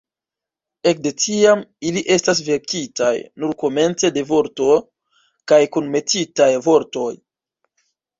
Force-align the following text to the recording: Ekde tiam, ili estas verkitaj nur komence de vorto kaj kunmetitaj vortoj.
Ekde 0.91 1.09
tiam, 1.23 1.59
ili 1.89 2.01
estas 2.15 2.39
verkitaj 2.47 3.11
nur 3.43 3.51
komence 3.63 4.11
de 4.15 4.23
vorto 4.31 4.71
kaj 5.53 5.61
kunmetitaj 5.77 6.49
vortoj. 6.69 7.11